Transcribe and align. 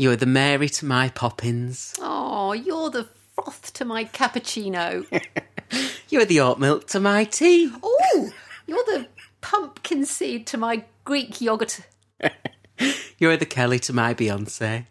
You're 0.00 0.14
the 0.14 0.26
Mary 0.26 0.68
to 0.68 0.86
my 0.86 1.08
Poppins. 1.08 1.92
Oh, 2.00 2.52
you're 2.52 2.88
the 2.88 3.08
froth 3.34 3.72
to 3.72 3.84
my 3.84 4.04
cappuccino. 4.04 5.04
You're 6.08 6.24
the 6.24 6.38
oat 6.38 6.60
milk 6.60 6.86
to 6.88 7.00
my 7.00 7.24
tea. 7.24 7.70
Oh, 7.82 8.30
you're 8.66 8.84
the 8.84 9.08
pumpkin 9.42 10.06
seed 10.06 10.46
to 10.46 10.56
my 10.56 10.84
Greek 11.04 11.40
yogurt. 11.40 11.80
You're 13.18 13.36
the 13.36 13.44
Kelly 13.44 13.78
to 13.80 13.92
my 13.92 14.14
Beyonce. 14.14 14.86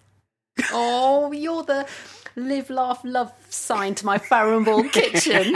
Oh, 0.72 1.32
you're 1.32 1.64
the 1.64 1.88
live, 2.36 2.70
laugh, 2.70 3.02
love 3.04 3.32
sign 3.50 3.96
to 3.96 4.06
my 4.06 4.20
Farrow 4.20 4.58
and 4.58 4.92
kitchen. 4.92 5.56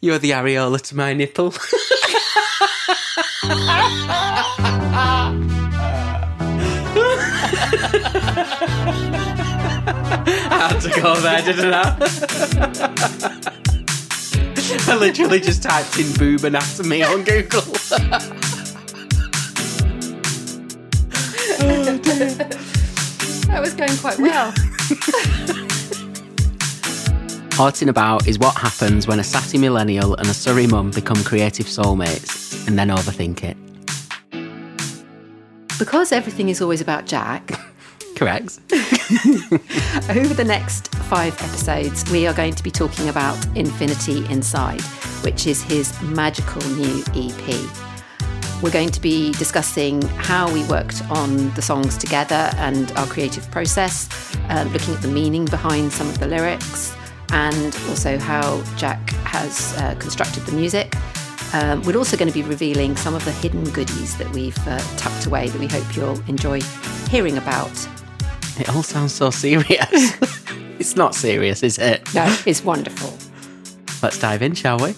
You're 0.00 0.18
the 0.18 0.30
areola 0.30 0.80
to 0.80 0.96
my 0.96 1.12
nipple. 1.12 1.52
I 10.76 10.78
had 10.78 10.92
to 10.92 11.00
go 11.00 11.14
there, 11.16 11.40
didn't 11.40 11.72
I? 11.72 11.96
I 14.92 14.96
literally 14.96 15.40
just 15.40 15.62
typed 15.62 15.98
in 15.98 16.12
boob 16.18 16.44
anatomy 16.44 17.02
on 17.02 17.24
Google. 17.24 17.62
That 23.46 23.58
was 23.58 23.72
going 23.72 23.96
quite 23.96 24.18
well. 24.18 24.52
Haunting 27.54 27.88
About 27.88 28.28
is 28.28 28.38
what 28.38 28.54
happens 28.58 29.06
when 29.06 29.18
a 29.18 29.24
sassy 29.24 29.56
millennial 29.56 30.14
and 30.16 30.28
a 30.28 30.34
Surrey 30.34 30.66
mum 30.66 30.90
become 30.90 31.24
creative 31.24 31.64
soulmates 31.64 32.68
and 32.68 32.78
then 32.78 32.88
overthink 32.88 33.42
it. 33.42 33.56
Because 35.78 36.12
everything 36.12 36.50
is 36.50 36.60
always 36.60 36.82
about 36.82 37.06
Jack, 37.06 37.58
Correct. 38.16 38.58
over 38.72 40.32
the 40.32 40.44
next 40.44 40.88
five 40.94 41.34
episodes, 41.34 42.10
we 42.10 42.26
are 42.26 42.32
going 42.32 42.54
to 42.54 42.62
be 42.62 42.70
talking 42.70 43.10
about 43.10 43.36
Infinity 43.54 44.24
Inside, 44.30 44.80
which 45.22 45.46
is 45.46 45.62
his 45.62 46.00
magical 46.00 46.66
new 46.70 47.04
EP. 47.14 48.62
We're 48.62 48.70
going 48.70 48.88
to 48.88 49.02
be 49.02 49.32
discussing 49.32 50.00
how 50.00 50.50
we 50.50 50.64
worked 50.64 51.02
on 51.10 51.50
the 51.50 51.60
songs 51.60 51.98
together 51.98 52.50
and 52.56 52.90
our 52.92 53.06
creative 53.06 53.50
process, 53.50 54.08
um, 54.48 54.72
looking 54.72 54.94
at 54.94 55.02
the 55.02 55.08
meaning 55.08 55.44
behind 55.44 55.92
some 55.92 56.08
of 56.08 56.18
the 56.18 56.26
lyrics, 56.26 56.96
and 57.32 57.76
also 57.90 58.16
how 58.16 58.62
Jack 58.78 59.10
has 59.26 59.76
uh, 59.76 59.94
constructed 59.96 60.44
the 60.44 60.52
music. 60.52 60.94
Um, 61.52 61.82
we're 61.82 61.98
also 61.98 62.16
going 62.16 62.32
to 62.32 62.34
be 62.34 62.42
revealing 62.42 62.96
some 62.96 63.14
of 63.14 63.22
the 63.26 63.32
hidden 63.32 63.64
goodies 63.70 64.16
that 64.16 64.30
we've 64.32 64.56
uh, 64.66 64.78
tucked 64.96 65.26
away 65.26 65.48
that 65.48 65.60
we 65.60 65.66
hope 65.66 65.94
you'll 65.94 66.18
enjoy 66.30 66.62
hearing 67.10 67.36
about. 67.36 67.70
It 68.60 68.70
all 68.70 68.82
sounds 68.82 69.12
so 69.12 69.28
serious. 69.30 70.16
it's 70.78 70.96
not 70.96 71.14
serious, 71.14 71.62
is 71.62 71.78
it? 71.78 72.02
No, 72.14 72.24
it's 72.46 72.64
wonderful. 72.64 73.12
Let's 74.02 74.18
dive 74.18 74.40
in, 74.40 74.54
shall 74.54 74.78
we? 74.78 74.94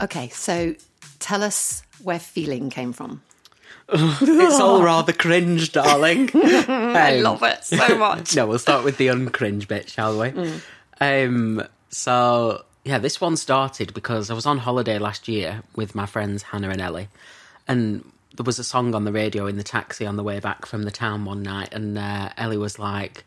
Okay, 0.00 0.28
so 0.28 0.76
tell 1.18 1.42
us 1.42 1.82
where 2.00 2.20
feeling 2.20 2.70
came 2.70 2.92
from. 2.92 3.22
It's 3.88 4.60
all 4.60 4.82
rather 4.82 5.12
cringe, 5.12 5.72
darling. 5.72 6.30
I 6.34 7.16
love 7.16 7.42
it 7.42 7.64
so 7.64 7.98
much. 7.98 8.36
no, 8.36 8.46
we'll 8.46 8.60
start 8.60 8.84
with 8.84 8.98
the 8.98 9.08
uncringe 9.08 9.66
bit, 9.66 9.90
shall 9.90 10.16
we? 10.18 10.32
Um, 11.00 11.60
so 11.88 12.64
yeah, 12.84 12.98
this 12.98 13.20
one 13.20 13.36
started 13.36 13.94
because 13.94 14.30
I 14.30 14.34
was 14.34 14.46
on 14.46 14.58
holiday 14.58 14.98
last 14.98 15.26
year 15.26 15.62
with 15.74 15.94
my 15.94 16.06
friends 16.06 16.44
Hannah 16.44 16.70
and 16.70 16.80
Ellie, 16.80 17.08
and 17.66 18.04
there 18.34 18.44
was 18.44 18.58
a 18.58 18.64
song 18.64 18.94
on 18.94 19.04
the 19.04 19.12
radio 19.12 19.46
in 19.46 19.56
the 19.56 19.62
taxi 19.62 20.06
on 20.06 20.16
the 20.16 20.22
way 20.22 20.40
back 20.40 20.66
from 20.66 20.82
the 20.82 20.90
town 20.90 21.24
one 21.24 21.42
night, 21.42 21.72
and 21.72 21.96
uh, 21.96 22.30
Ellie 22.36 22.56
was 22.56 22.78
like, 22.78 23.24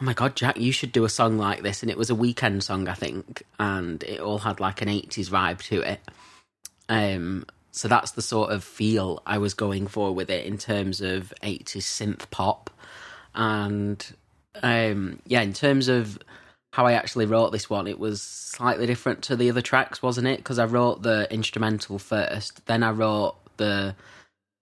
"Oh 0.00 0.04
my 0.04 0.12
god, 0.12 0.36
Jack, 0.36 0.58
you 0.58 0.72
should 0.72 0.92
do 0.92 1.04
a 1.04 1.08
song 1.08 1.38
like 1.38 1.62
this." 1.62 1.82
And 1.82 1.90
it 1.90 1.98
was 1.98 2.10
a 2.10 2.14
weekend 2.14 2.62
song, 2.62 2.88
I 2.88 2.94
think, 2.94 3.42
and 3.58 4.02
it 4.02 4.20
all 4.20 4.38
had 4.38 4.60
like 4.60 4.82
an 4.82 4.88
'80s 4.88 5.30
vibe 5.30 5.62
to 5.64 5.80
it. 5.80 6.00
Um, 6.88 7.46
so 7.72 7.88
that's 7.88 8.12
the 8.12 8.22
sort 8.22 8.50
of 8.50 8.64
feel 8.64 9.22
I 9.26 9.38
was 9.38 9.54
going 9.54 9.86
for 9.86 10.12
with 10.14 10.28
it 10.28 10.44
in 10.44 10.58
terms 10.58 11.00
of 11.00 11.32
80s 11.42 11.82
synth 11.82 12.28
pop. 12.30 12.68
And 13.34 14.04
um, 14.62 15.20
yeah, 15.24 15.42
in 15.42 15.52
terms 15.52 15.88
of 15.88 16.18
how 16.72 16.86
I 16.86 16.92
actually 16.92 17.26
wrote 17.26 17.52
this 17.52 17.70
one, 17.70 17.86
it 17.86 17.98
was 17.98 18.22
slightly 18.22 18.86
different 18.86 19.22
to 19.22 19.36
the 19.36 19.50
other 19.50 19.62
tracks, 19.62 20.02
wasn't 20.02 20.26
it? 20.26 20.38
Because 20.38 20.58
I 20.58 20.64
wrote 20.64 21.02
the 21.02 21.32
instrumental 21.32 21.98
first, 21.98 22.66
then 22.66 22.82
I 22.82 22.90
wrote 22.90 23.36
the 23.56 23.94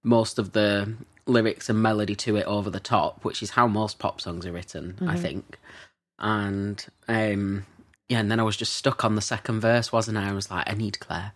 most 0.09 0.39
of 0.39 0.53
the 0.53 0.95
lyrics 1.27 1.69
and 1.69 1.83
melody 1.83 2.15
to 2.17 2.37
it 2.37 2.47
over 2.47 2.71
the 2.71 2.81
top, 2.81 3.25
which 3.25 3.43
is 3.43 3.51
how 3.51 3.67
most 3.69 3.99
pop 3.99 4.21
songs 4.21 4.47
are 4.47 4.53
written, 4.53 4.97
I 5.07 5.17
think. 5.23 5.59
And 6.19 6.85
um, 7.07 7.67
yeah, 8.09 8.21
and 8.21 8.31
then 8.31 8.41
I 8.41 8.43
was 8.43 8.57
just 8.57 8.73
stuck 8.75 9.05
on 9.05 9.15
the 9.15 9.21
second 9.23 9.61
verse, 9.61 9.93
wasn't 9.93 10.19
I? 10.19 10.31
I 10.31 10.33
was 10.33 10.51
like, 10.51 10.69
I 10.71 10.75
need 10.75 10.99
Clare. 11.01 11.33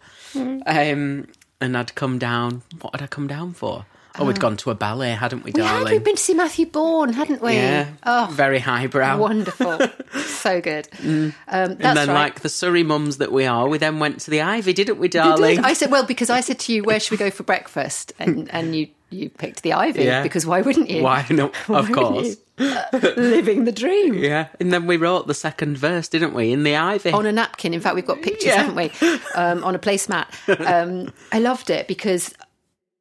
Um, 0.67 1.29
and 1.61 1.77
I'd 1.77 1.95
come 1.95 2.19
down. 2.19 2.63
What 2.81 2.95
had 2.95 3.03
I 3.03 3.07
come 3.07 3.29
down 3.29 3.53
for? 3.53 3.85
Oh, 4.19 4.27
we'd 4.27 4.39
gone 4.41 4.57
to 4.59 4.71
a 4.71 4.75
ballet, 4.75 5.13
hadn't 5.13 5.43
we, 5.43 5.53
We 5.55 5.63
had, 5.63 5.69
darling? 5.73 5.93
We'd 5.95 6.05
been 6.05 6.17
to 6.17 6.23
see 6.23 6.35
Matthew 6.35 6.67
Bourne, 6.67 7.13
hadn't 7.15 7.41
we? 7.41 7.55
yeah, 7.55 7.89
Oh, 8.05 8.29
very 8.31 8.59
highbrow. 8.59 9.17
wonderful. 9.19 9.79
so 10.27 10.61
good. 10.61 10.87
Um, 11.03 11.33
that's 11.49 11.49
and 11.49 11.79
then, 11.81 12.09
right. 12.09 12.09
like 12.15 12.41
the 12.41 12.49
Surrey 12.51 12.83
mums 12.83 13.17
that 13.19 13.33
we 13.33 13.47
are, 13.47 13.69
we 13.69 13.79
then 13.79 13.99
went 14.01 14.21
to 14.21 14.31
the 14.31 14.43
Ivy, 14.43 14.73
didn't 14.75 14.99
we, 14.99 15.07
You 15.07 15.11
did. 15.13 15.19
darling? 15.19 15.59
I 15.61 15.73
said, 15.73 15.91
well, 15.91 16.05
because 16.05 16.29
I 16.31 16.41
said 16.43 16.59
to 16.61 16.73
you, 16.75 16.83
where 16.85 17.01
should 17.01 17.13
we 17.13 17.17
go 17.17 17.31
for 17.31 17.43
breakfast? 17.43 18.13
And 18.19 18.51
and 18.55 18.77
you 18.77 18.89
you 19.11 19.29
picked 19.29 19.63
the 19.63 19.75
Ivy 19.75 20.05
Yeah. 20.05 20.23
because 20.23 20.47
why 20.47 20.63
wouldn't 20.63 20.89
you? 20.89 21.03
Why 21.03 21.27
not? 21.31 21.55
Why 21.67 21.79
Of 21.81 21.93
course. 21.93 22.37
Uh, 22.59 22.83
living 23.17 23.65
the 23.65 23.73
dream. 23.73 24.15
Yeah, 24.15 24.49
and 24.61 24.73
then 24.73 24.87
we 24.87 24.97
wrote 24.99 25.27
the 25.27 25.35
second 25.35 25.77
verse, 25.79 26.09
didn't 26.09 26.33
we, 26.35 26.53
in 26.53 26.63
the 26.65 26.77
Ivy? 26.77 27.11
on 27.13 27.25
a 27.27 27.33
napkin. 27.33 27.73
In 27.75 27.81
fact, 27.81 27.95
we've 27.95 28.07
got 28.07 28.21
pictures, 28.23 28.47
Yeah. 28.47 28.63
haven't 28.65 28.75
we? 28.77 29.19
Um, 29.35 29.65
on 29.65 29.75
a 29.75 29.79
placemat. 29.79 30.27
Um, 30.67 31.13
I 31.33 31.41
loved 31.41 31.71
it 31.71 31.89
because, 31.89 32.33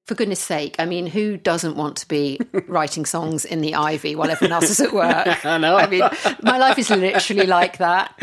for 0.08 0.16
goodness 0.16 0.40
sake, 0.40 0.76
I 0.80 0.86
mean, 0.86 1.06
who 1.08 1.38
doesn't 1.38 1.76
want 1.76 1.96
to 1.98 2.08
be 2.08 2.40
writing 2.68 3.06
songs 3.06 3.46
in 3.46 3.62
the 3.62 3.76
ivy 3.76 4.16
while 4.16 4.30
everyone 4.30 4.54
else 4.54 4.70
is 4.70 4.80
at 4.82 4.92
work? 4.94 5.46
I 5.46 5.58
know. 5.58 5.78
I 5.78 5.88
mean, 5.88 6.02
my 6.42 6.58
life 6.58 6.78
is 6.80 6.90
literally 6.90 7.46
like 7.46 7.78
that. 7.78 8.14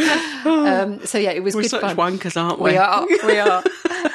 Um, 0.45 1.05
so 1.07 1.19
yeah, 1.19 1.31
it 1.31 1.43
was 1.43 1.55
We're 1.55 1.63
good 1.63 1.71
such 1.71 1.81
fun. 1.81 1.97
wankers, 1.97 2.41
aren't 2.41 2.61
we? 2.61 2.73
We 2.73 2.77
are, 2.79 3.07
we 3.27 3.39
are. 3.39 3.63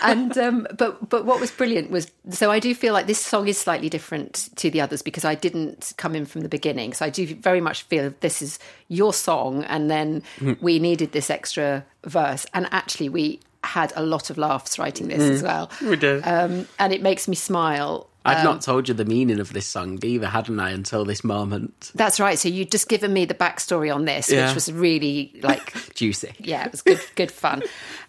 And 0.04 0.38
um, 0.38 0.68
but 0.78 1.10
but 1.10 1.26
what 1.26 1.40
was 1.40 1.52
brilliant 1.52 1.90
was 1.90 2.10
so 2.30 2.52
I 2.52 2.60
do 2.60 2.74
feel 2.76 2.94
like 2.94 3.08
this 3.08 3.20
song 3.20 3.48
is 3.48 3.58
slightly 3.58 3.90
different 3.90 4.50
to 4.58 4.70
the 4.70 4.80
others 4.82 5.02
because 5.02 5.26
I 5.26 5.36
didn't 5.36 5.94
come 5.98 6.16
in 6.16 6.26
from 6.26 6.42
the 6.42 6.50
beginning. 6.50 6.94
So 6.94 7.06
I 7.06 7.10
do 7.10 7.34
very 7.36 7.62
much 7.62 7.84
feel 7.84 8.14
this 8.20 8.42
is 8.42 8.60
your 8.88 9.14
song, 9.14 9.64
and 9.66 9.90
then 9.90 10.24
Hmm. 10.40 10.54
we 10.62 10.80
needed 10.80 11.12
this 11.12 11.30
extra 11.30 11.86
verse, 12.06 12.46
and 12.54 12.68
actually 12.72 13.10
we 13.10 13.40
had 13.64 13.94
a 13.96 14.04
lot 14.04 14.30
of 14.30 14.38
laughs 14.38 14.78
writing 14.78 15.08
this 15.08 15.22
as 15.22 15.42
well. 15.44 15.72
We 15.82 15.96
did. 15.96 16.26
Um, 16.28 16.68
and 16.80 16.92
it 16.94 17.02
makes 17.02 17.28
me 17.28 17.36
smile. 17.36 18.10
I'd 18.26 18.44
not 18.44 18.62
told 18.62 18.88
you 18.88 18.94
the 18.94 19.04
meaning 19.06 19.40
of 19.42 19.52
this 19.52 19.66
song 19.66 20.00
either, 20.02 20.28
hadn't 20.28 20.58
I, 20.60 20.70
until 20.72 21.04
this 21.04 21.24
moment? 21.26 21.92
That's 21.94 22.20
right. 22.22 22.40
So 22.40 22.48
you'd 22.48 22.72
just 22.72 22.88
given 22.88 23.12
me 23.12 23.26
the 23.26 23.34
backstory 23.34 23.94
on 23.94 24.06
this, 24.06 24.32
Yeah. 24.32 24.46
which 24.48 24.56
was 24.56 24.72
really 24.72 25.38
like 25.44 25.74
Juicy. 25.96 26.32
yeah, 26.40 26.66
it 26.66 26.72
was 26.72 26.82
good, 26.82 27.02
good 27.16 27.32
fun, 27.32 27.64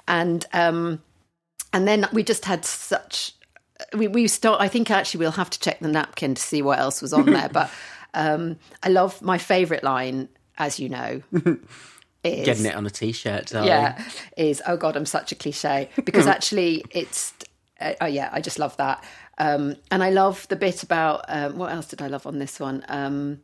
and 0.07 0.47
um, 0.53 1.03
and 1.73 1.89
then 1.89 2.07
we 2.13 2.23
just 2.23 2.45
had 2.45 2.65
such. 2.65 3.33
We 3.93 4.07
we 4.07 4.29
start. 4.29 4.61
I 4.61 4.69
think 4.69 4.89
actually 4.91 5.19
we'll 5.19 5.33
have 5.33 5.51
to 5.51 5.59
check 5.59 5.81
the 5.81 5.89
napkin 5.89 6.37
to 6.37 6.43
see 6.43 6.63
what 6.63 6.79
else 6.79 7.03
was 7.03 7.13
on 7.13 7.27
there. 7.27 7.49
But 7.49 7.71
um, 8.15 8.57
I 8.85 8.91
love 8.91 9.21
my 9.21 9.39
favourite 9.39 9.83
line, 9.83 10.29
as 10.59 10.79
you 10.79 10.89
know, 10.91 11.23
is 12.25 12.45
Getting 12.47 12.67
it 12.67 12.75
on 12.75 12.87
a 12.87 12.91
t-shirt, 12.91 13.47
darling. 13.47 13.69
yeah, 13.69 14.05
is 14.37 14.63
oh 14.67 14.77
god, 14.77 14.97
I'm 14.97 15.07
such 15.07 15.33
a 15.33 15.35
cliche 15.35 15.89
because 16.05 16.27
actually 16.27 16.85
it's 16.91 17.35
uh, 17.81 17.95
oh 18.01 18.07
yeah, 18.07 18.31
I 18.33 18.41
just 18.41 18.59
love 18.59 18.77
that. 18.79 19.05
Um, 19.39 19.77
and 19.91 20.03
I 20.03 20.11
love 20.11 20.47
the 20.49 20.57
bit 20.57 20.83
about 20.83 21.25
um, 21.29 21.59
what 21.59 21.73
else 21.73 21.87
did 21.87 22.01
I 22.01 22.07
love 22.07 22.27
on 22.27 22.39
this 22.39 22.61
one? 22.61 22.85
Um, 22.89 23.41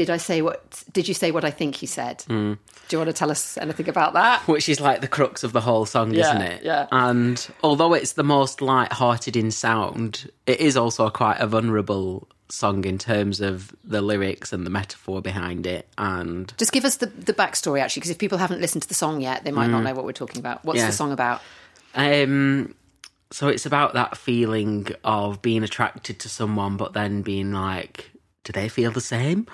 did 0.00 0.08
I 0.10 0.16
say 0.16 0.40
what? 0.40 0.82
Did 0.92 1.06
you 1.08 1.12
say 1.14 1.30
what 1.30 1.44
I 1.44 1.50
think 1.50 1.82
you 1.82 1.88
said? 1.88 2.22
Hmm. 2.22 2.54
Do 2.88 2.96
you 2.96 2.98
want 2.98 3.08
to 3.08 3.12
tell 3.12 3.30
us 3.30 3.58
anything 3.58 3.88
about 3.88 4.14
that? 4.14 4.40
Which 4.48 4.68
is 4.68 4.80
like 4.80 5.02
the 5.02 5.08
crux 5.08 5.44
of 5.44 5.52
the 5.52 5.60
whole 5.60 5.84
song, 5.84 6.14
Yeah, 6.14 6.22
isn't 6.30 6.42
it? 6.42 6.62
yeah. 6.64 6.86
And 6.90 7.46
although 7.62 7.92
it's 7.94 8.14
the 8.14 8.22
most 8.24 8.62
light-hearted 8.62 9.36
in 9.36 9.50
sound, 9.50 10.30
it 10.46 10.58
is 10.60 10.76
also 10.76 11.10
quite 11.10 11.38
a 11.38 11.46
vulnerable 11.46 12.26
song 12.48 12.84
in 12.84 12.96
terms 12.98 13.40
of 13.42 13.72
the 13.84 14.00
lyrics 14.00 14.52
and 14.54 14.64
the 14.66 14.70
metaphor 14.70 15.20
behind 15.20 15.66
it. 15.66 15.86
And 15.98 16.52
Just 16.56 16.72
give 16.72 16.84
us 16.86 16.96
the, 16.96 17.06
the 17.06 17.34
backstory, 17.34 17.80
actually, 17.80 18.00
because 18.00 18.10
if 18.10 18.18
people 18.18 18.38
haven't 18.38 18.60
listened 18.62 18.82
to 18.82 18.88
the 18.88 18.94
song 18.94 19.20
yet, 19.20 19.44
they 19.44 19.52
might 19.52 19.68
not 19.68 19.82
know 19.84 19.94
what 19.94 20.04
we're 20.06 20.12
talking 20.12 20.38
about. 20.40 20.64
What's 20.64 20.78
Mm. 20.78 20.82
Yeah. 20.82 20.86
the 20.88 20.96
song 20.96 21.12
about? 21.12 21.42
Um, 21.94 22.74
so 23.30 23.46
it's 23.48 23.66
about 23.66 23.92
that 23.94 24.16
feeling 24.16 24.88
of 25.04 25.40
being 25.42 25.62
attracted 25.62 26.18
to 26.20 26.28
someone, 26.28 26.76
but 26.76 26.92
then 26.94 27.22
being 27.22 27.52
like, 27.52 28.10
do 28.44 28.52
they 28.52 28.68
feel 28.68 28.90
the 28.90 29.00
same? 29.00 29.46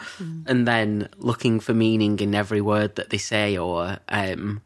And 0.47 0.67
then 0.67 1.09
looking 1.19 1.61
for 1.61 1.75
meaning 1.75 2.19
in 2.21 2.35
every 2.35 2.61
word 2.61 2.97
that 2.97 3.11
they 3.11 3.19
say, 3.19 3.57
or 3.57 3.99
um, 4.09 4.63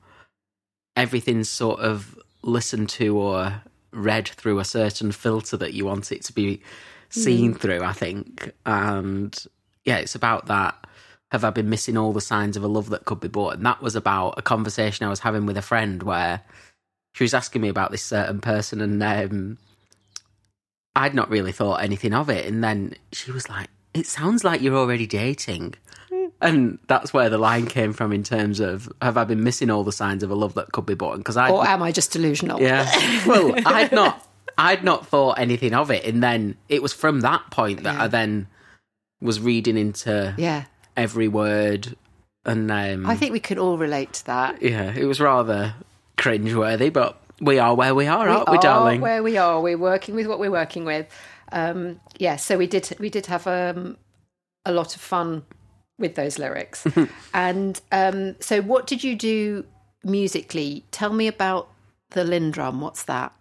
everything's 0.96 1.48
sort 1.48 1.80
of 1.80 2.18
listened 2.42 2.88
to 2.90 3.16
or 3.18 3.62
read 3.92 4.28
through 4.28 4.58
a 4.58 4.64
certain 4.64 5.12
filter 5.12 5.56
that 5.56 5.74
you 5.74 5.84
want 5.84 6.12
it 6.12 6.22
to 6.24 6.32
be 6.32 6.62
seen 7.08 7.54
through, 7.54 7.82
I 7.82 7.92
think. 7.92 8.52
And 8.64 9.36
yeah, 9.84 9.96
it's 9.96 10.14
about 10.14 10.46
that. 10.46 10.86
Have 11.32 11.44
I 11.44 11.50
been 11.50 11.70
missing 11.70 11.96
all 11.96 12.12
the 12.12 12.20
signs 12.20 12.56
of 12.56 12.64
a 12.64 12.68
love 12.68 12.90
that 12.90 13.04
could 13.04 13.20
be 13.20 13.28
bought? 13.28 13.54
And 13.54 13.64
that 13.66 13.80
was 13.80 13.96
about 13.96 14.34
a 14.36 14.42
conversation 14.42 15.06
I 15.06 15.10
was 15.10 15.20
having 15.20 15.46
with 15.46 15.56
a 15.56 15.62
friend 15.62 16.02
where 16.02 16.42
she 17.14 17.24
was 17.24 17.34
asking 17.34 17.62
me 17.62 17.68
about 17.68 17.90
this 17.90 18.02
certain 18.02 18.40
person, 18.40 18.80
and 18.80 19.02
um, 19.02 19.58
I'd 20.94 21.14
not 21.14 21.30
really 21.30 21.52
thought 21.52 21.82
anything 21.82 22.12
of 22.14 22.30
it. 22.30 22.46
And 22.46 22.62
then 22.62 22.94
she 23.12 23.32
was 23.32 23.48
like, 23.48 23.68
It 23.94 24.06
sounds 24.06 24.44
like 24.44 24.60
you're 24.62 24.76
already 24.76 25.06
dating. 25.06 25.74
And 26.42 26.78
that's 26.86 27.12
where 27.12 27.28
the 27.28 27.36
line 27.38 27.66
came 27.66 27.92
from 27.92 28.12
in 28.12 28.22
terms 28.22 28.60
of 28.60 28.90
have 29.02 29.16
I 29.18 29.24
been 29.24 29.44
missing 29.44 29.68
all 29.70 29.84
the 29.84 29.92
signs 29.92 30.22
of 30.22 30.30
a 30.30 30.34
love 30.34 30.54
that 30.54 30.72
could 30.72 30.86
be 30.86 30.94
born? 30.94 31.18
Because 31.18 31.36
I, 31.36 31.50
Or 31.50 31.66
am 31.66 31.82
I 31.82 31.92
just 31.92 32.12
delusional? 32.12 32.60
yeah, 32.60 32.88
well, 33.26 33.52
I'd 33.66 33.92
not, 33.92 34.26
I'd 34.56 34.82
not 34.82 35.06
thought 35.06 35.38
anything 35.38 35.74
of 35.74 35.90
it, 35.90 36.04
and 36.06 36.22
then 36.22 36.56
it 36.68 36.82
was 36.82 36.92
from 36.94 37.20
that 37.20 37.50
point 37.50 37.82
that 37.82 37.94
Yeah. 37.96 38.04
I 38.04 38.08
then 38.08 38.46
was 39.20 39.38
reading 39.38 39.76
into 39.76 40.34
Yeah. 40.38 40.64
every 40.96 41.28
word, 41.28 41.94
and 42.46 42.70
um, 42.70 43.06
I 43.06 43.16
think 43.16 43.32
we 43.32 43.40
could 43.40 43.58
all 43.58 43.76
relate 43.76 44.14
to 44.14 44.26
that. 44.26 44.62
yeah, 44.62 44.92
it 44.96 45.04
was 45.04 45.20
rather 45.20 45.74
cringeworthy, 46.16 46.90
but 46.92 47.20
we 47.40 47.58
are 47.58 47.74
where 47.74 47.94
we 47.94 48.06
are, 48.06 48.28
aren't 48.28 48.50
we, 48.50 48.56
are 48.56 48.62
darling? 48.62 49.00
where 49.02 49.22
we 49.22 49.36
are. 49.36 49.60
We're 49.60 49.76
working 49.78 50.14
with 50.14 50.26
what 50.26 50.38
we're 50.38 50.50
working 50.50 50.84
with. 50.86 51.06
Um, 51.52 52.00
yeah, 52.18 52.36
so 52.36 52.56
we 52.56 52.66
did 52.66 52.96
we 52.98 53.10
did 53.10 53.26
have 53.26 53.46
um, 53.46 53.96
a 54.64 54.72
lot 54.72 54.94
of 54.94 55.00
fun 55.00 55.44
with 55.98 56.14
those 56.14 56.38
lyrics. 56.38 56.86
and 57.34 57.80
um, 57.92 58.36
so, 58.40 58.62
what 58.62 58.86
did 58.86 59.04
you 59.04 59.14
do 59.14 59.64
musically? 60.02 60.84
Tell 60.90 61.12
me 61.12 61.28
about 61.28 61.68
the 62.10 62.24
LinnDrum. 62.24 62.80
What's 62.80 63.04
that? 63.04 63.32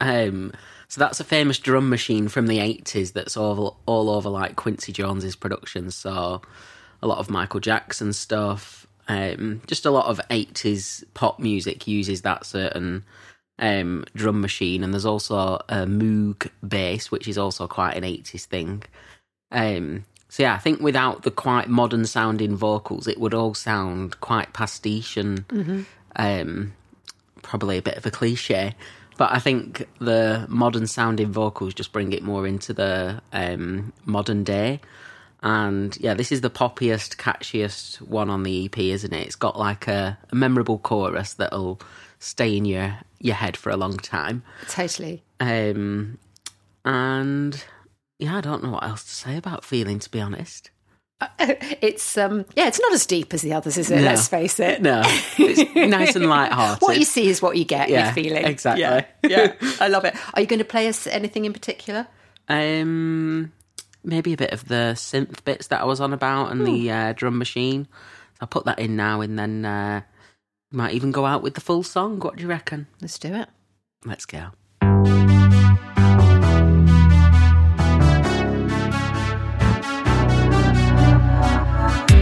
Um, 0.00 0.52
so 0.88 1.00
that's 1.00 1.20
a 1.20 1.24
famous 1.24 1.58
drum 1.58 1.90
machine 1.90 2.28
from 2.28 2.46
the 2.46 2.58
eighties 2.58 3.12
that's 3.12 3.36
all 3.36 3.78
all 3.86 4.10
over 4.10 4.28
like 4.28 4.56
Quincy 4.56 4.92
Jones's 4.92 5.36
productions. 5.36 5.94
So 5.94 6.40
a 7.02 7.06
lot 7.06 7.18
of 7.18 7.30
Michael 7.30 7.60
Jackson 7.60 8.12
stuff. 8.12 8.86
Um, 9.06 9.62
just 9.66 9.86
a 9.86 9.90
lot 9.90 10.06
of 10.06 10.20
eighties 10.30 11.04
pop 11.14 11.38
music 11.38 11.86
uses 11.86 12.22
that 12.22 12.46
certain 12.46 13.04
um, 13.58 14.04
drum 14.14 14.40
machine, 14.40 14.84
and 14.84 14.92
there's 14.92 15.06
also 15.06 15.60
a 15.68 15.86
Moog 15.86 16.50
bass, 16.66 17.10
which 17.10 17.28
is 17.28 17.38
also 17.38 17.66
quite 17.66 17.96
an 17.96 18.04
eighties 18.04 18.46
thing. 18.46 18.82
Um, 19.50 20.04
so 20.28 20.42
yeah, 20.42 20.54
I 20.54 20.58
think 20.58 20.80
without 20.80 21.22
the 21.22 21.30
quite 21.30 21.68
modern 21.68 22.04
sounding 22.04 22.54
vocals, 22.54 23.06
it 23.08 23.18
would 23.18 23.34
all 23.34 23.54
sound 23.54 24.20
quite 24.20 24.52
pastiche 24.52 25.16
and 25.16 25.86
um, 26.16 26.74
probably 27.42 27.78
a 27.78 27.82
bit 27.82 27.96
of 27.96 28.04
a 28.04 28.10
cliche. 28.10 28.74
But 29.16 29.32
I 29.32 29.38
think 29.38 29.88
the 29.98 30.46
modern 30.48 30.86
sounding 30.86 31.32
vocals 31.32 31.74
just 31.74 31.92
bring 31.92 32.12
it 32.12 32.22
more 32.22 32.46
into 32.46 32.72
the 32.72 33.20
um, 33.32 33.92
modern 34.04 34.44
day. 34.44 34.80
And 35.42 35.96
yeah, 35.98 36.14
this 36.14 36.30
is 36.30 36.40
the 36.40 36.50
poppiest, 36.50 37.16
catchiest 37.16 38.00
one 38.02 38.28
on 38.28 38.42
the 38.42 38.66
EP, 38.66 38.78
isn't 38.78 39.12
it? 39.12 39.26
It's 39.26 39.36
got 39.36 39.58
like 39.58 39.88
a, 39.88 40.18
a 40.30 40.34
memorable 40.34 40.78
chorus 40.78 41.34
that'll 41.34 41.80
stay 42.18 42.56
in 42.56 42.64
your 42.64 42.98
your 43.20 43.34
head 43.34 43.56
for 43.56 43.70
a 43.70 43.76
long 43.76 43.96
time. 43.96 44.42
Totally. 44.68 45.22
Um, 45.40 46.18
and 46.84 47.64
yeah, 48.18 48.36
I 48.36 48.40
don't 48.40 48.62
know 48.64 48.70
what 48.70 48.84
else 48.84 49.04
to 49.04 49.10
say 49.14 49.36
about 49.36 49.64
feeling, 49.64 49.98
to 50.00 50.10
be 50.10 50.20
honest. 50.20 50.70
It's 51.40 52.16
um 52.16 52.44
yeah, 52.54 52.68
it's 52.68 52.78
not 52.80 52.92
as 52.92 53.04
deep 53.06 53.34
as 53.34 53.42
the 53.42 53.52
others, 53.52 53.76
is 53.76 53.90
it? 53.90 53.96
No. 53.96 54.02
Let's 54.02 54.28
face 54.28 54.60
it. 54.60 54.80
No, 54.80 55.02
it's 55.04 55.74
nice 55.74 56.14
and 56.14 56.26
light-hearted. 56.30 56.80
What 56.80 56.96
you 56.96 57.04
see 57.04 57.28
is 57.28 57.42
what 57.42 57.56
you 57.56 57.64
get 57.64 57.88
Yeah, 57.88 58.06
with 58.06 58.14
feeling. 58.14 58.44
exactly. 58.44 58.82
Yeah, 58.82 59.04
yeah. 59.28 59.54
I 59.80 59.88
love 59.88 60.04
it. 60.04 60.14
Are 60.34 60.40
you 60.40 60.46
going 60.46 60.60
to 60.60 60.64
play 60.64 60.86
us 60.88 61.06
anything 61.08 61.44
in 61.44 61.52
particular? 61.52 62.06
Um, 62.48 63.52
maybe 64.04 64.32
a 64.32 64.36
bit 64.36 64.52
of 64.52 64.68
the 64.68 64.92
synth 64.94 65.44
bits 65.44 65.66
that 65.68 65.80
I 65.80 65.84
was 65.84 66.00
on 66.00 66.12
about 66.12 66.52
and 66.52 66.64
the 66.66 66.90
uh, 66.90 67.12
drum 67.14 67.36
machine. 67.38 67.88
I'll 68.40 68.48
put 68.48 68.64
that 68.66 68.78
in 68.78 68.94
now, 68.94 69.20
and 69.20 69.36
then 69.38 69.64
uh, 69.64 70.02
might 70.70 70.94
even 70.94 71.12
go 71.12 71.24
out 71.24 71.42
with 71.42 71.54
the 71.54 71.60
full 71.60 71.82
song. 71.82 72.18
What 72.20 72.36
do 72.36 72.42
you 72.42 72.48
reckon? 72.48 72.86
Let's 73.00 73.18
do 73.18 73.34
it. 73.34 73.48
Let's 74.04 74.26
go. 74.26 74.50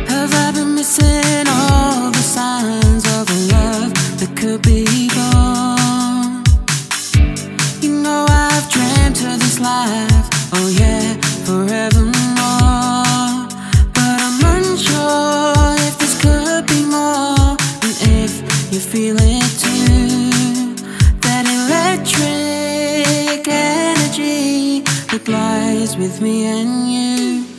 Have 0.08 0.34
I 0.34 0.52
been 0.54 0.74
missing 0.74 1.46
all 1.48 2.10
the 2.10 2.22
signs 2.22 3.04
of 3.04 3.28
a 3.28 3.38
love 3.52 3.92
that 4.20 4.36
could 4.36 4.62
be 4.62 5.08
born? 5.14 6.44
You 7.82 8.00
know 8.02 8.26
I've 8.28 8.70
dreamt 8.70 9.22
of 9.24 9.40
this 9.40 9.58
life, 9.60 10.28
oh 10.54 10.68
yeah, 10.78 10.95
feel 18.92 19.16
it 19.18 19.42
too. 19.58 20.74
That 21.20 21.44
electric 21.58 22.22
energy 23.48 24.82
that 25.10 25.26
lies 25.26 25.96
with 25.96 26.20
me 26.20 26.46
and 26.46 26.88
you. 26.88 27.55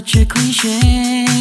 Such 0.00 0.16
a 0.16 0.24
cliche. 0.24 1.39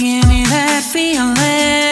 Give 0.00 0.26
me 0.26 0.44
that 0.44 0.82
feeling. 0.82 1.89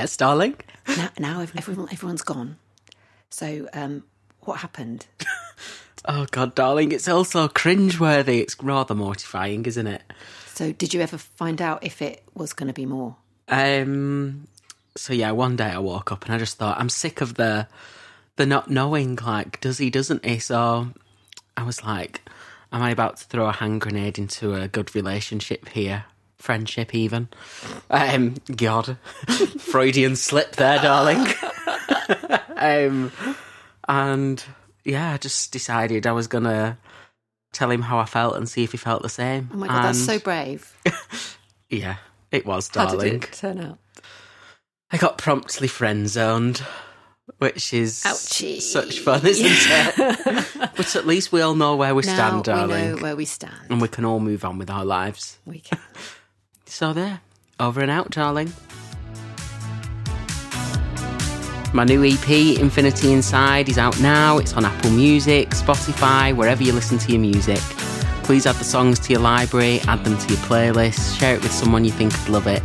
Yes, 0.00 0.16
darling. 0.16 0.56
Now, 0.88 1.10
now 1.18 1.40
everyone, 1.40 1.88
everyone's 1.92 2.22
gone. 2.22 2.56
So, 3.28 3.68
um, 3.74 4.04
what 4.40 4.60
happened? 4.60 5.06
Oh 6.06 6.26
God, 6.30 6.54
darling, 6.54 6.92
it's 6.92 7.08
also 7.08 7.46
cringeworthy. 7.46 8.40
It's 8.40 8.56
rather 8.62 8.94
mortifying, 8.94 9.66
isn't 9.66 9.86
it? 9.86 10.02
So, 10.54 10.72
did 10.72 10.94
you 10.94 11.02
ever 11.02 11.18
find 11.18 11.60
out 11.60 11.84
if 11.84 12.00
it 12.00 12.22
was 12.34 12.54
going 12.54 12.68
to 12.68 12.72
be 12.72 12.86
more? 12.86 13.16
Um. 13.48 14.48
So 14.96 15.12
yeah, 15.12 15.32
one 15.32 15.56
day 15.56 15.66
I 15.66 15.78
woke 15.78 16.10
up 16.10 16.24
and 16.24 16.34
I 16.34 16.38
just 16.38 16.56
thought 16.56 16.80
I'm 16.80 16.88
sick 16.88 17.20
of 17.20 17.34
the 17.34 17.68
the 18.36 18.46
not 18.46 18.70
knowing. 18.70 19.16
Like, 19.16 19.60
does 19.60 19.76
he? 19.76 19.90
Doesn't 19.90 20.24
he? 20.24 20.38
So 20.38 20.88
I 21.54 21.64
was 21.64 21.84
like, 21.84 22.22
am 22.72 22.80
I 22.80 22.88
about 22.92 23.18
to 23.18 23.24
throw 23.26 23.46
a 23.46 23.52
hand 23.52 23.82
grenade 23.82 24.18
into 24.18 24.54
a 24.54 24.68
good 24.68 24.94
relationship 24.94 25.68
here? 25.68 26.06
Friendship, 26.40 26.94
even. 26.94 27.28
Um. 27.90 28.34
God, 28.56 28.96
Freudian 29.58 30.16
slip 30.16 30.56
there, 30.56 30.78
darling. 30.80 31.24
um. 32.56 33.12
And 33.88 34.42
yeah, 34.84 35.12
I 35.12 35.16
just 35.18 35.52
decided 35.52 36.06
I 36.06 36.12
was 36.12 36.26
gonna 36.26 36.78
tell 37.52 37.70
him 37.70 37.82
how 37.82 37.98
I 37.98 38.04
felt 38.06 38.36
and 38.36 38.48
see 38.48 38.64
if 38.64 38.72
he 38.72 38.78
felt 38.78 39.02
the 39.02 39.08
same. 39.08 39.50
Oh 39.52 39.56
my 39.56 39.66
god, 39.66 39.82
that's 39.84 40.04
so 40.04 40.18
brave. 40.18 40.74
Yeah, 41.72 41.98
it 42.32 42.44
was, 42.46 42.68
How 42.74 42.86
darling. 42.86 43.20
did 43.20 43.24
it 43.24 43.32
turn 43.32 43.60
out? 43.60 43.78
I 44.90 44.96
got 44.96 45.18
promptly 45.18 45.68
friend 45.68 46.08
zoned, 46.08 46.64
which 47.38 47.72
is 47.72 48.02
Ouchie. 48.04 48.60
such 48.60 48.98
fun, 48.98 49.24
isn't 49.24 49.46
it? 49.48 50.70
but 50.76 50.96
at 50.96 51.06
least 51.06 51.30
we 51.30 51.42
all 51.42 51.54
know 51.54 51.76
where 51.76 51.94
we 51.94 52.02
Now 52.02 52.42
stand, 52.42 52.68
we 52.70 52.74
know 52.74 52.96
where 52.96 53.14
we 53.14 53.24
stand. 53.24 53.54
and 53.70 53.80
we 53.80 53.86
can 53.86 54.04
all 54.04 54.18
move 54.18 54.44
on 54.44 54.58
with 54.58 54.68
our 54.68 54.84
lives. 54.84 55.38
We 55.46 55.60
can. 55.60 55.78
So 56.70 56.92
there, 56.92 57.20
over 57.58 57.80
and 57.80 57.90
out, 57.90 58.10
darling. 58.10 58.52
My 61.74 61.82
new 61.84 62.04
EP, 62.04 62.30
Infinity 62.60 63.12
Inside, 63.12 63.68
is 63.68 63.76
out 63.76 64.00
now. 64.00 64.38
It's 64.38 64.52
on 64.52 64.64
Apple 64.64 64.92
Music, 64.92 65.50
Spotify, 65.50 66.34
wherever 66.34 66.62
you 66.62 66.72
listen 66.72 66.96
to 66.98 67.10
your 67.10 67.20
music. 67.20 67.58
Please 68.22 68.46
add 68.46 68.54
the 68.54 68.64
songs 68.64 69.00
to 69.00 69.12
your 69.12 69.20
library, 69.20 69.80
add 69.88 70.04
them 70.04 70.16
to 70.16 70.28
your 70.28 70.38
playlist, 70.44 71.18
share 71.18 71.34
it 71.34 71.42
with 71.42 71.52
someone 71.52 71.84
you 71.84 71.90
think 71.90 72.12
would 72.12 72.28
love 72.28 72.46
it. 72.46 72.62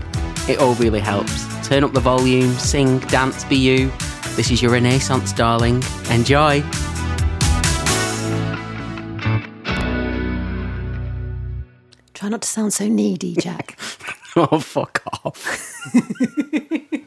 It 0.47 0.59
all 0.59 0.75
really 0.75 0.99
helps. 0.99 1.47
Turn 1.67 1.83
up 1.83 1.93
the 1.93 1.99
volume, 1.99 2.53
sing, 2.53 2.99
dance, 2.99 3.43
be 3.45 3.57
you. 3.57 3.91
This 4.35 4.51
is 4.51 4.61
your 4.61 4.71
Renaissance, 4.71 5.33
darling. 5.33 5.81
Enjoy! 6.11 6.63
Try 12.25 12.31
not 12.31 12.41
to 12.41 12.47
sound 12.47 12.73
so 12.73 12.87
needy, 12.87 13.35
Jack. 13.35 13.77
Oh, 14.37 14.59
fuck 14.59 15.01
off. 15.23 15.45